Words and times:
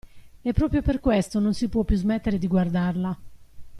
E 0.41 0.51
proprio 0.51 0.81
per 0.81 0.99
questo 0.99 1.37
non 1.39 1.53
si 1.53 1.67
può 1.69 1.83
più 1.83 1.95
smettere 1.95 2.39
di 2.39 2.47
guardarla. 2.47 3.19